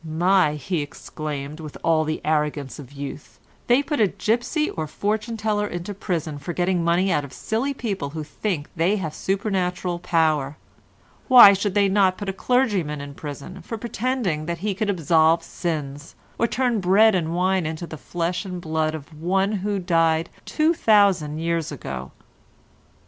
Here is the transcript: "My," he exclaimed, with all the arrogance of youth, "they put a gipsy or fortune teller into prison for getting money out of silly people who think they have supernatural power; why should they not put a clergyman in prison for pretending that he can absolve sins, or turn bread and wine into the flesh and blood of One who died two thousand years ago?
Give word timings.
"My," 0.03 0.55
he 0.55 0.81
exclaimed, 0.81 1.59
with 1.59 1.77
all 1.83 2.05
the 2.05 2.21
arrogance 2.25 2.79
of 2.79 2.91
youth, 2.91 3.39
"they 3.67 3.83
put 3.83 3.99
a 4.01 4.07
gipsy 4.07 4.67
or 4.71 4.87
fortune 4.87 5.37
teller 5.37 5.67
into 5.67 5.93
prison 5.93 6.39
for 6.39 6.53
getting 6.53 6.83
money 6.83 7.11
out 7.11 7.23
of 7.23 7.31
silly 7.31 7.71
people 7.75 8.09
who 8.09 8.23
think 8.23 8.67
they 8.75 8.95
have 8.95 9.13
supernatural 9.13 9.99
power; 9.99 10.57
why 11.27 11.53
should 11.53 11.75
they 11.75 11.87
not 11.87 12.17
put 12.17 12.29
a 12.29 12.33
clergyman 12.33 12.99
in 12.99 13.13
prison 13.13 13.61
for 13.61 13.77
pretending 13.77 14.47
that 14.47 14.57
he 14.65 14.73
can 14.73 14.89
absolve 14.89 15.43
sins, 15.43 16.15
or 16.39 16.47
turn 16.47 16.79
bread 16.79 17.13
and 17.13 17.35
wine 17.35 17.67
into 17.67 17.85
the 17.85 17.95
flesh 17.95 18.43
and 18.43 18.59
blood 18.59 18.95
of 18.95 19.15
One 19.21 19.51
who 19.51 19.77
died 19.77 20.31
two 20.45 20.73
thousand 20.73 21.37
years 21.37 21.71
ago? 21.71 22.11